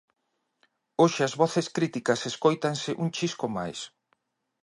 Hoxe 1.01 1.21
as 1.27 1.33
voces 1.41 1.67
críticas 1.77 2.21
escóitanse 2.31 2.91
un 3.03 3.09
chisco 3.17 3.45
máis. 3.57 3.79